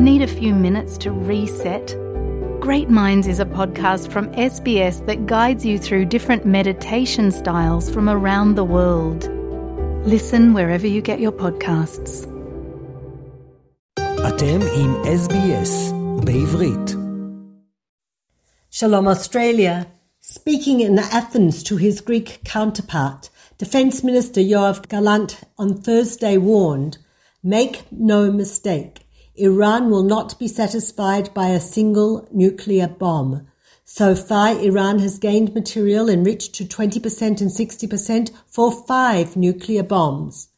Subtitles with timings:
[0.00, 1.96] Need a few minutes to reset?
[2.60, 8.08] Great Minds is a podcast from SBS that guides you through different meditation styles from
[8.08, 9.28] around the world.
[10.06, 12.26] Listen wherever you get your podcasts.
[14.28, 15.92] אתם עם SBS
[16.24, 16.96] בעברית.
[18.70, 19.86] Shalom Australia.
[20.20, 26.98] Speaking in Athens to his Greek counterpart, Defence Minister Yoav Gallant on Thursday warned,
[27.42, 28.94] make no mistake,
[29.41, 33.47] Iran will not be satisfied by a single nuclear bomb.
[33.85, 40.49] So far, Iran has gained material enriched to 20% and 60% for five nuclear bombs.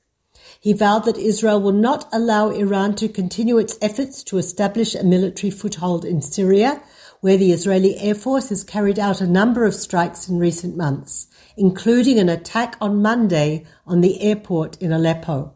[0.60, 5.04] He vowed that Israel will not allow Iran to continue its efforts to establish a
[5.06, 6.84] military foothold in Syria,
[7.22, 11.28] where the Israeli Air Force has carried out a number of strikes in recent months,
[11.56, 15.54] including an attack on Monday on the airport in Aleppo.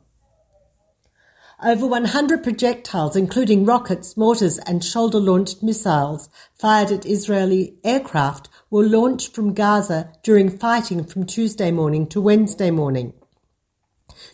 [1.64, 8.84] Over 100 projectiles, including rockets, mortars, and shoulder launched missiles fired at Israeli aircraft, were
[8.84, 13.14] launched from Gaza during fighting from Tuesday morning to Wednesday morning.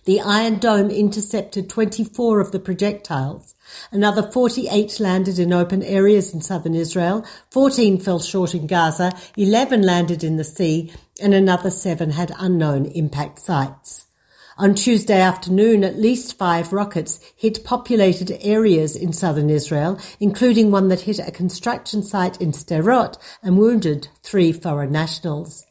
[0.04, 3.56] The Iron Dome intercepted 24 of the projectiles.
[3.90, 9.82] Another 48 landed in open areas in southern Israel, 14 fell short in Gaza, 11
[9.82, 14.03] landed in the sea, and another seven had unknown impact sites.
[14.56, 20.90] On Tuesday afternoon, at least five rockets hit populated areas in southern Israel, including one
[20.90, 25.66] that hit a construction site in Sderot and wounded three foreign nationals.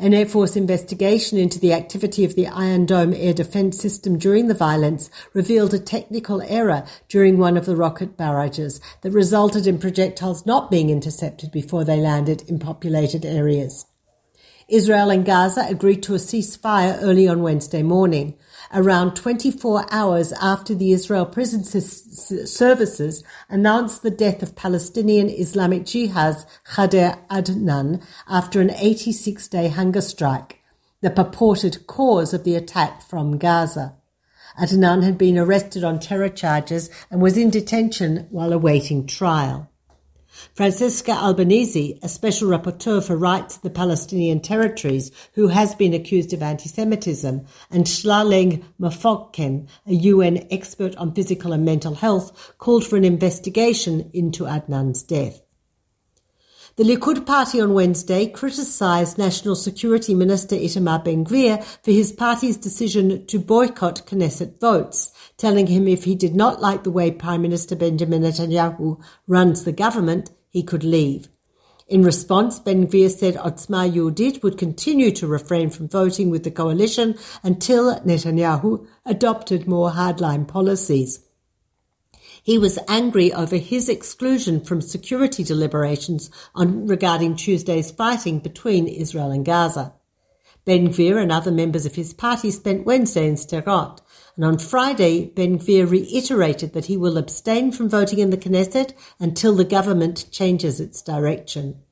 [0.00, 4.48] An Air Force investigation into the activity of the Iron Dome air defense system during
[4.48, 9.78] the violence revealed a technical error during one of the rocket barrages that resulted in
[9.78, 13.84] projectiles not being intercepted before they landed in populated areas.
[14.68, 18.34] Israel and Gaza agreed to a ceasefire early on Wednesday morning,
[18.70, 26.44] around 24 hours after the Israel Prison Services announced the death of Palestinian Islamic Jihad's
[26.66, 30.58] Khader Adnan after an 86 day hunger strike,
[31.00, 33.94] the purported cause of the attack from Gaza.
[34.60, 39.67] Adnan had been arrested on terror charges and was in detention while awaiting trial.
[40.54, 46.32] Francesca Albanese, a special rapporteur for rights of the Palestinian territories, who has been accused
[46.32, 52.96] of anti-Semitism, and Tlaleng Mofokeng, a UN expert on physical and mental health, called for
[52.96, 55.42] an investigation into Adnan's death.
[56.78, 63.26] The Likud party on Wednesday criticised National Security Minister Itamar Ben-Gvir for his party's decision
[63.26, 67.74] to boycott Knesset votes, telling him if he did not like the way Prime Minister
[67.74, 71.28] Benjamin Netanyahu runs the government, he could leave.
[71.88, 77.16] In response, Ben-Gvir said Otzma Yehudit would continue to refrain from voting with the coalition
[77.42, 81.24] until Netanyahu adopted more hardline policies.
[82.48, 89.30] He was angry over his exclusion from security deliberations on regarding Tuesday's fighting between Israel
[89.30, 89.92] and Gaza.
[90.64, 94.00] Ben Gvir and other members of his party spent Wednesday in Sderot,
[94.34, 98.94] and on Friday, Ben Gvir reiterated that he will abstain from voting in the Knesset
[99.20, 101.82] until the government changes its direction.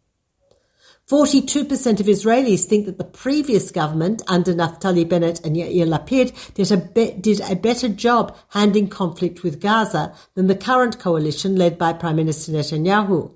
[1.08, 6.72] 42% of Israelis think that the previous government under Naftali Bennett and Yair Lapid did
[6.72, 11.78] a, be- did a better job handling conflict with Gaza than the current coalition led
[11.78, 13.32] by Prime Minister Netanyahu.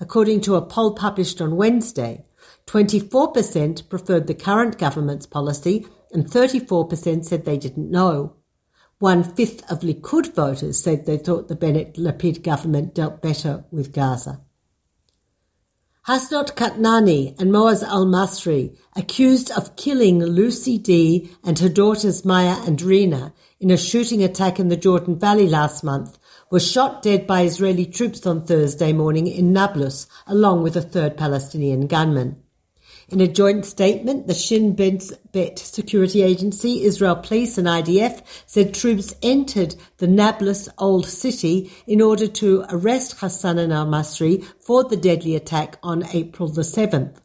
[0.00, 2.24] According to a poll published on Wednesday,
[2.66, 8.36] 24% preferred the current government's policy and 34% said they didn't know.
[8.98, 13.92] One fifth of Likud voters said they thought the Bennett Lapid government dealt better with
[13.92, 14.40] Gaza.
[16.08, 22.56] Hasnot Katnani and Moaz Al Masri, accused of killing Lucy Dee and her daughters Maya
[22.66, 26.18] and Rina in a shooting attack in the Jordan Valley last month,
[26.50, 31.18] were shot dead by Israeli troops on Thursday morning in Nablus, along with a third
[31.18, 32.42] Palestinian gunman.
[33.10, 39.16] In a joint statement, the Shin Bet security agency, Israel Police and IDF said troops
[39.20, 45.76] entered the Nablus Old City in order to arrest Hassan al-Masri for the deadly attack
[45.82, 47.16] on April the 7th.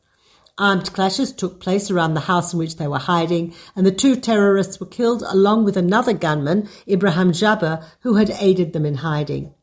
[0.57, 4.15] Armed clashes took place around the house in which they were hiding, and the two
[4.15, 9.53] terrorists were killed along with another gunman, Ibrahim Jabber, who had aided them in hiding.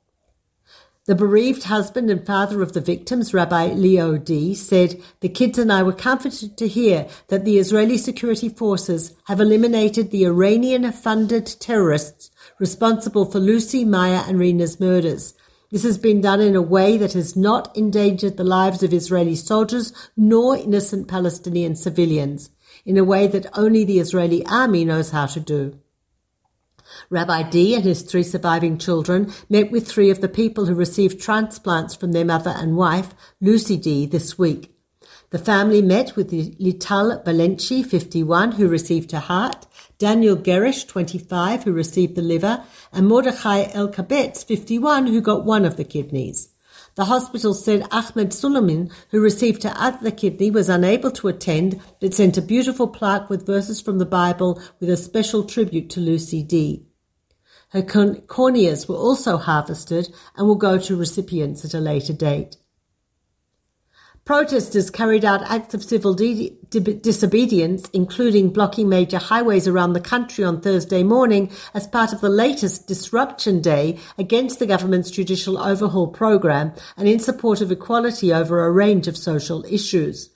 [1.04, 5.72] The bereaved husband and father of the victims, Rabbi Leo Dee., said, The kids and
[5.72, 11.44] I were comforted to hear that the Israeli security forces have eliminated the Iranian funded
[11.58, 15.34] terrorists responsible for Lucy, Maya, and Rina's murders.
[15.72, 19.34] This has been done in a way that has not endangered the lives of Israeli
[19.34, 22.50] soldiers nor innocent Palestinian civilians,
[22.86, 25.80] in a way that only the Israeli army knows how to do.
[27.10, 31.20] Rabbi Dee and his three surviving children met with three of the people who received
[31.20, 34.72] transplants from their mother and wife, Lucy Dee, this week.
[35.30, 39.66] The family met with Lital Valenci, 51, who received her heart,
[39.98, 42.62] Daniel Gerish, 25, who received the liver,
[42.92, 46.51] and Mordechai Elkabetz, 51, who got one of the kidneys.
[46.94, 52.12] The hospital said Ahmed Suleiman, who received her other kidney, was unable to attend, but
[52.12, 56.42] sent a beautiful plaque with verses from the Bible with a special tribute to Lucy
[56.42, 56.84] Dee.
[57.70, 62.58] Her corneas were also harvested and will go to recipients at a later date.
[64.24, 70.00] Protesters carried out acts of civil di- di- disobedience, including blocking major highways around the
[70.00, 75.58] country on Thursday morning as part of the latest disruption day against the government's judicial
[75.58, 80.30] overhaul program and in support of equality over a range of social issues.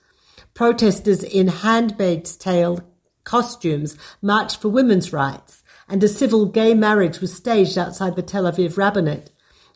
[0.53, 2.81] Protesters in handmaid's tale
[3.23, 8.43] costumes marched for women's rights, and a civil gay marriage was staged outside the Tel
[8.43, 9.29] Aviv rabbinate.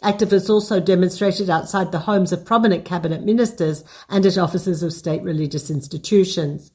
[0.04, 5.22] Activists also demonstrated outside the homes of prominent cabinet ministers and at offices of state
[5.22, 6.72] religious institutions.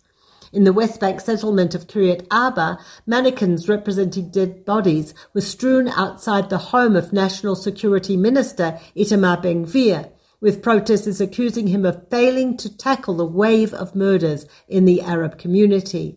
[0.52, 6.50] In the West Bank settlement of Kiryat Arba, mannequins representing dead bodies were strewn outside
[6.50, 12.74] the home of National Security Minister Itamar Ben-Gvir, with protesters accusing him of failing to
[12.76, 16.16] tackle the wave of murders in the Arab community.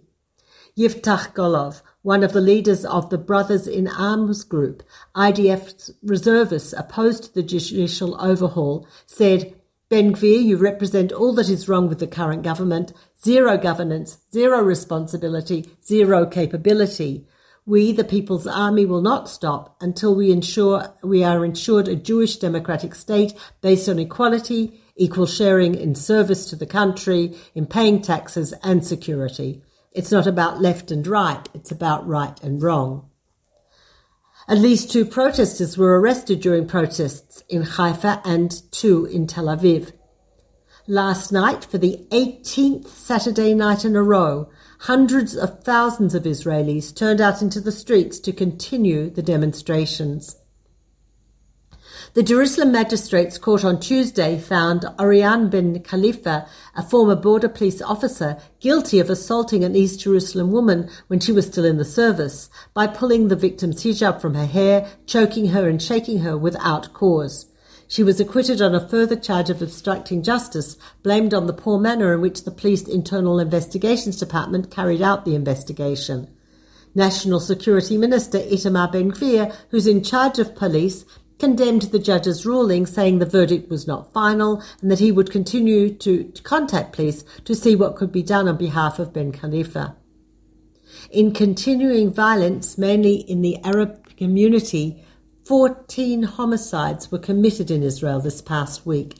[0.78, 4.82] Yiftach Golov, one of the leaders of the Brothers in Arms group,
[5.16, 9.54] IDF reservists opposed to the judicial overhaul, said,
[9.90, 14.60] Ben Gvir, you represent all that is wrong with the current government, zero governance, zero
[14.64, 17.28] responsibility, zero capability.
[17.68, 22.38] We, the People's Army, will not stop until we ensure we are ensured a Jewish
[22.38, 28.52] democratic state based on equality, equal sharing in service to the country, in paying taxes
[28.64, 29.62] and security.
[30.00, 33.10] It's not about left and right, it's about right and wrong.
[34.48, 39.92] At least two protesters were arrested during protests in Haifa and two in Tel Aviv.
[40.88, 44.50] Last night, for the 18th Saturday night in a row,
[44.80, 50.38] hundreds of thousands of Israelis turned out into the streets to continue the demonstrations.
[52.16, 58.40] The Jerusalem Magistrates Court on Tuesday found Orion ben Khalifa, a former border police officer,
[58.60, 62.88] guilty of assaulting an East Jerusalem woman when she was still in the service by
[62.88, 67.46] pulling the victim's hijab from her hair, choking her and shaking her without cause.
[67.88, 72.12] She was acquitted on a further charge of obstructing justice, blamed on the poor manner
[72.16, 76.28] in which the police internal investigations department carried out the investigation.
[76.96, 81.06] National Security Minister Itamar Ben-Gvir, who's in charge of police,
[81.40, 85.90] condemned the judge's ruling, saying the verdict was not final and that he would continue
[85.96, 89.96] to, to contact police to see what could be done on behalf of Ben Khalifa.
[91.10, 95.04] In continuing violence, mainly in the Arab community,
[95.46, 99.16] 14 homicides were committed in Israel this past week.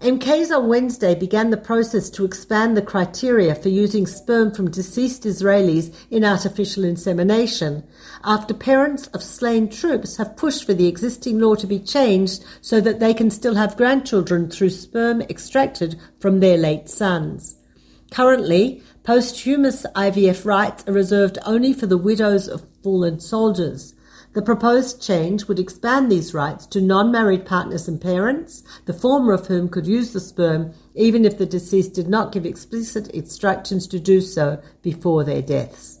[0.00, 5.24] MKs on Wednesday began the process to expand the criteria for using sperm from deceased
[5.24, 7.82] Israelis in artificial insemination
[8.22, 12.80] after parents of slain troops have pushed for the existing law to be changed so
[12.80, 17.56] that they can still have grandchildren through sperm extracted from their late sons.
[18.12, 23.94] Currently, posthumous IVF rights are reserved only for the widows of fallen soldiers.
[24.38, 29.48] The proposed change would expand these rights to non-married partners and parents, the former of
[29.48, 33.98] whom could use the sperm even if the deceased did not give explicit instructions to
[33.98, 35.98] do so before their deaths.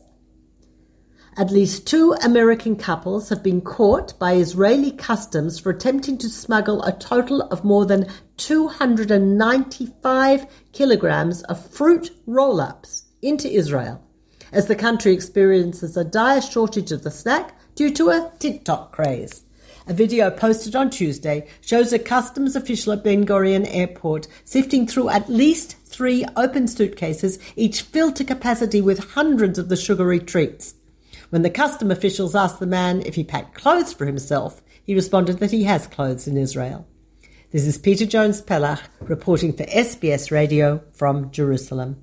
[1.36, 6.80] At least two American couples have been caught by Israeli customs for attempting to smuggle
[6.84, 14.00] a total of more than 295 kilograms of fruit roll-ups into Israel,
[14.52, 19.44] as the country experiences a dire shortage of the snack due to a TikTok craze.
[19.86, 25.10] A video posted on Tuesday shows a customs official at Ben Gurion Airport sifting through
[25.10, 30.74] at least three open suitcases, each filled to capacity with hundreds of the sugary treats.
[31.30, 35.38] When the custom officials asked the man if he packed clothes for himself, he responded
[35.38, 36.84] that he has clothes in Israel.
[37.52, 42.02] This is Peta Jones Pellach reporting for SBS Radio from Jerusalem.